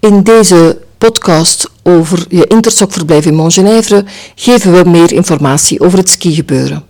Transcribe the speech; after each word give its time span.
In 0.00 0.22
deze 0.22 0.78
podcast 0.98 1.70
over 1.82 2.26
je 2.28 2.46
intersokverblijf 2.46 3.26
in 3.26 3.34
Montgenèvre 3.34 4.04
geven 4.34 4.72
we 4.72 4.90
meer 4.90 5.12
informatie 5.12 5.80
over 5.80 5.98
het 5.98 6.08
skigebeuren. 6.08 6.84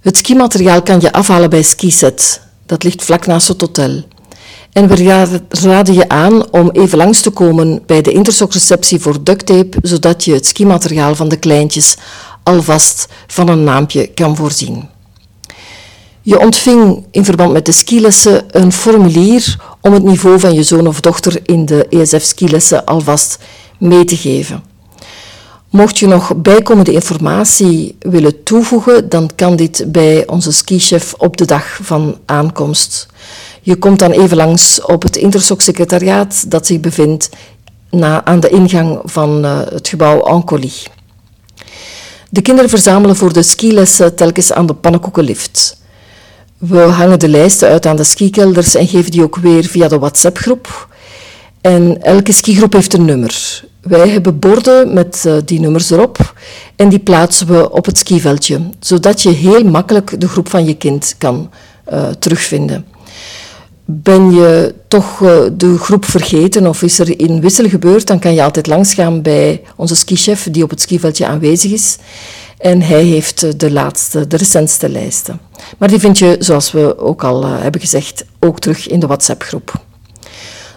Het 0.00 0.16
skimateriaal 0.16 0.82
kan 0.82 1.00
je 1.00 1.12
afhalen 1.12 1.50
bij 1.50 1.62
Skiset. 1.62 2.40
Dat 2.66 2.82
ligt 2.82 3.04
vlak 3.04 3.26
naast 3.26 3.48
het 3.48 3.60
hotel. 3.60 4.02
En 4.72 4.88
we 4.88 5.40
raden 5.48 5.94
je 5.94 6.08
aan 6.08 6.50
om 6.50 6.70
even 6.70 6.98
langs 6.98 7.20
te 7.20 7.30
komen 7.30 7.82
bij 7.86 8.02
de 8.02 8.12
intersokreceptie 8.12 9.00
voor 9.00 9.24
ducttape, 9.24 9.78
zodat 9.82 10.24
je 10.24 10.32
het 10.32 10.46
skimateriaal 10.46 11.14
van 11.14 11.28
de 11.28 11.36
kleintjes 11.36 11.96
alvast 12.42 13.08
van 13.26 13.48
een 13.48 13.64
naampje 13.64 14.06
kan 14.06 14.36
voorzien. 14.36 14.88
Je 16.22 16.40
ontving 16.40 17.06
in 17.10 17.24
verband 17.24 17.52
met 17.52 17.66
de 17.66 17.72
skilessen 17.72 18.44
een 18.50 18.72
formulier 18.72 19.56
om 19.80 19.92
het 19.92 20.02
niveau 20.02 20.40
van 20.40 20.54
je 20.54 20.62
zoon 20.62 20.86
of 20.86 21.00
dochter 21.00 21.40
in 21.42 21.66
de 21.66 21.86
ESF-skilessen 21.88 22.84
alvast 22.84 23.38
mee 23.78 24.04
te 24.04 24.16
geven. 24.16 24.62
Mocht 25.70 25.98
je 25.98 26.06
nog 26.06 26.36
bijkomende 26.36 26.92
informatie 26.92 27.96
willen 27.98 28.42
toevoegen, 28.42 29.08
dan 29.08 29.30
kan 29.34 29.56
dit 29.56 29.84
bij 29.86 30.26
onze 30.26 30.52
skichef 30.52 31.14
op 31.18 31.36
de 31.36 31.44
dag 31.44 31.78
van 31.82 32.18
aankomst. 32.26 33.06
Je 33.62 33.76
komt 33.76 33.98
dan 33.98 34.10
even 34.10 34.36
langs 34.36 34.82
op 34.82 35.02
het 35.02 35.16
Intersoc-secretariaat 35.16 36.50
dat 36.50 36.66
zich 36.66 36.80
bevindt 36.80 37.28
na, 37.90 38.24
aan 38.24 38.40
de 38.40 38.48
ingang 38.48 39.00
van 39.04 39.44
uh, 39.44 39.60
het 39.64 39.88
gebouw 39.88 40.20
Ancoli. 40.20 40.72
De 42.30 42.42
kinderen 42.42 42.70
verzamelen 42.70 43.16
voor 43.16 43.32
de 43.32 43.42
skilessen 43.42 44.16
telkens 44.16 44.52
aan 44.52 44.66
de 44.66 44.74
pannenkoekenlift. 44.74 45.79
We 46.60 46.78
hangen 46.78 47.18
de 47.18 47.28
lijsten 47.28 47.68
uit 47.68 47.86
aan 47.86 47.96
de 47.96 48.04
skikelders 48.04 48.74
en 48.74 48.88
geven 48.88 49.10
die 49.10 49.22
ook 49.22 49.36
weer 49.36 49.64
via 49.64 49.88
de 49.88 49.98
WhatsApp-groep. 49.98 50.88
En 51.60 52.02
elke 52.02 52.32
skigroep 52.32 52.72
heeft 52.72 52.92
een 52.92 53.04
nummer. 53.04 53.64
Wij 53.80 54.08
hebben 54.08 54.38
borden 54.38 54.92
met 54.94 55.24
uh, 55.26 55.34
die 55.44 55.60
nummers 55.60 55.90
erop 55.90 56.34
en 56.76 56.88
die 56.88 56.98
plaatsen 56.98 57.46
we 57.46 57.70
op 57.70 57.84
het 57.84 57.98
skiveldje, 57.98 58.60
zodat 58.80 59.22
je 59.22 59.30
heel 59.30 59.64
makkelijk 59.64 60.20
de 60.20 60.28
groep 60.28 60.48
van 60.48 60.64
je 60.64 60.74
kind 60.74 61.14
kan 61.18 61.50
uh, 61.92 62.08
terugvinden. 62.08 62.86
Ben 63.92 64.32
je 64.32 64.74
toch 64.88 65.20
uh, 65.20 65.30
de 65.52 65.78
groep 65.78 66.04
vergeten 66.04 66.66
of 66.66 66.82
is 66.82 66.98
er 66.98 67.20
in 67.20 67.40
wissel 67.40 67.68
gebeurd, 67.68 68.06
dan 68.06 68.18
kan 68.18 68.34
je 68.34 68.42
altijd 68.42 68.66
langsgaan 68.66 69.22
bij 69.22 69.62
onze 69.76 69.96
skichef 69.96 70.48
die 70.50 70.62
op 70.62 70.70
het 70.70 70.80
skiveldje 70.80 71.26
aanwezig 71.26 71.72
is. 71.72 71.96
En 72.58 72.82
hij 72.82 73.02
heeft 73.02 73.60
de 73.60 73.70
laatste, 73.70 74.26
de 74.26 74.36
recentste 74.36 74.88
lijsten. 74.88 75.40
Maar 75.78 75.88
die 75.88 75.98
vind 75.98 76.18
je, 76.18 76.36
zoals 76.38 76.72
we 76.72 76.98
ook 76.98 77.24
al 77.24 77.46
hebben 77.46 77.80
gezegd, 77.80 78.24
ook 78.38 78.58
terug 78.58 78.88
in 78.88 79.00
de 79.00 79.06
WhatsApp-groep. 79.06 79.72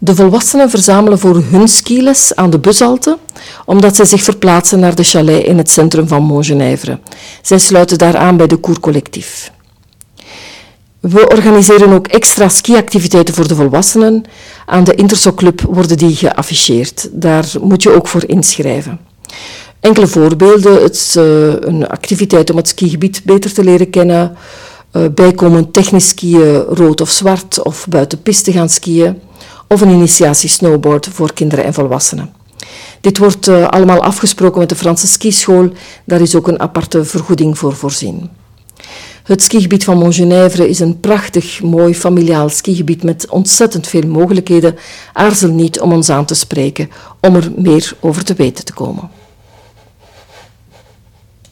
De 0.00 0.14
volwassenen 0.14 0.70
verzamelen 0.70 1.18
voor 1.18 1.42
hun 1.50 1.68
skiles 1.68 2.34
aan 2.34 2.50
de 2.50 2.58
bushalte, 2.58 3.18
omdat 3.64 3.96
zij 3.96 4.04
zich 4.04 4.22
verplaatsen 4.22 4.78
naar 4.78 4.94
de 4.94 5.02
chalet 5.02 5.44
in 5.44 5.58
het 5.58 5.70
centrum 5.70 6.08
van 6.08 6.22
Montgenèvre. 6.22 6.98
Zij 7.42 7.58
sluiten 7.58 7.98
daar 7.98 8.16
aan 8.16 8.36
bij 8.36 8.46
de 8.46 8.56
koercollectief. 8.56 9.50
We 11.00 11.28
organiseren 11.28 11.92
ook 11.92 12.06
extra 12.06 12.48
skiactiviteiten 12.48 13.34
voor 13.34 13.48
de 13.48 13.54
volwassenen. 13.54 14.24
Aan 14.66 14.84
de 14.84 14.94
Intersoc-club 14.94 15.60
worden 15.60 15.98
die 15.98 16.16
geafficheerd. 16.16 17.08
Daar 17.12 17.52
moet 17.60 17.82
je 17.82 17.90
ook 17.90 18.08
voor 18.08 18.24
inschrijven. 18.26 18.98
Enkele 19.80 20.06
voorbeelden. 20.06 20.82
Het 20.82 20.94
is 20.94 21.16
uh, 21.16 21.24
een 21.60 21.88
activiteit 21.88 22.50
om 22.50 22.56
het 22.56 22.68
skigebied 22.68 23.20
beter 23.24 23.52
te 23.52 23.64
leren 23.64 23.90
kennen. 23.90 24.36
Uh, 24.92 25.02
bijkomend 25.14 25.72
technisch 25.72 26.08
skiën 26.08 26.56
rood 26.60 27.00
of 27.00 27.10
zwart 27.10 27.62
of 27.62 27.86
buiten 27.88 28.22
piste 28.22 28.52
gaan 28.52 28.68
skiën 28.68 29.20
of 29.68 29.80
een 29.80 29.90
initiatie 29.90 30.48
snowboard 30.48 31.08
voor 31.12 31.32
kinderen 31.32 31.64
en 31.64 31.74
volwassenen. 31.74 32.32
Dit 33.00 33.18
wordt 33.18 33.48
uh, 33.48 33.68
allemaal 33.68 34.02
afgesproken 34.02 34.58
met 34.58 34.68
de 34.68 34.74
Franse 34.74 35.06
skischool. 35.06 35.70
Daar 36.04 36.20
is 36.20 36.34
ook 36.34 36.48
een 36.48 36.60
aparte 36.60 37.04
vergoeding 37.04 37.58
voor 37.58 37.74
voorzien. 37.74 38.30
Het 39.28 39.42
skigebied 39.42 39.84
van 39.84 39.98
Montgenèvre 39.98 40.68
is 40.68 40.80
een 40.80 41.00
prachtig, 41.00 41.62
mooi 41.62 41.94
familiaal 41.94 42.48
skigebied 42.48 43.02
met 43.02 43.28
ontzettend 43.30 43.86
veel 43.86 44.06
mogelijkheden. 44.06 44.76
Aarzel 45.12 45.50
niet 45.50 45.80
om 45.80 45.92
ons 45.92 46.10
aan 46.10 46.24
te 46.24 46.34
spreken 46.34 46.90
om 47.20 47.34
er 47.34 47.52
meer 47.56 47.92
over 48.00 48.24
te 48.24 48.34
weten 48.34 48.64
te 48.64 48.72
komen. 48.72 49.10